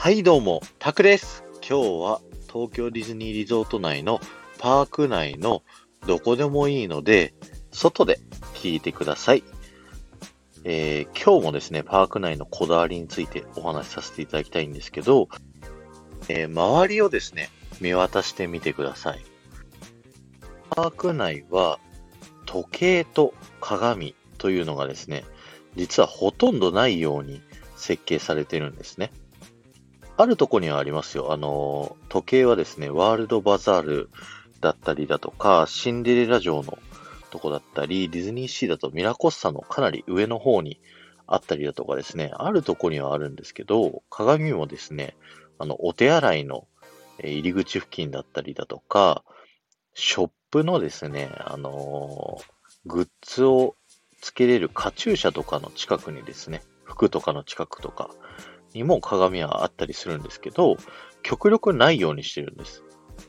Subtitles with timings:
[0.00, 1.42] はいどうも、タクです。
[1.54, 4.20] 今日は東京ディズニーリゾート内の
[4.58, 5.64] パーク内の
[6.06, 7.34] どこでもいいので、
[7.72, 8.20] 外で
[8.54, 9.42] 聞いてください。
[10.62, 15.28] えー今日もですね、パーク内のこだわりについてお話しさせていただきたいんですけど、
[16.28, 19.24] えー周りをですね、見渡してみてください。
[20.70, 21.80] パーク内は
[22.46, 25.24] 時計と鏡というのがですね、
[25.74, 27.42] 実はほとんどないように
[27.76, 29.10] 設計されてるんですね。
[30.18, 31.32] あるとこにはありますよ。
[31.32, 34.10] あの、時計はですね、ワールドバザール
[34.60, 36.78] だったりだとか、シンデレラ城の
[37.30, 40.80] とこだったり、ディズニーシーだとミラコスタのかなり上の方に
[41.28, 45.14] あったりだとかですね、あるとこにはあるんですけど、鏡もですね、
[45.58, 46.66] あの、お手洗いの
[47.22, 49.22] 入り口付近だったりだとか、
[49.94, 53.76] ショップのですね、あのーグッズを
[54.20, 58.10] つけれるカチューシャとかの近くにですね、服とかの近くとか
[58.74, 60.76] にも鏡はあったりするんですけど、
[61.22, 62.82] 極力ないようにしてるんです。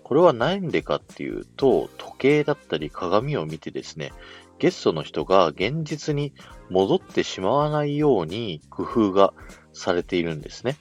[0.04, 4.14] これは何でかっていうと、時計だったり鏡を見てですね、
[4.60, 6.34] ゲストの人が現実に
[6.70, 9.34] 戻ってしまわないように工夫が
[9.74, 10.78] されているんですね。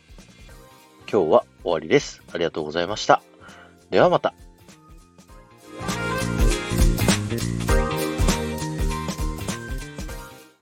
[1.11, 2.23] 今日は終わりです。
[2.33, 3.23] ありがとうございました。
[3.91, 4.35] ではまた。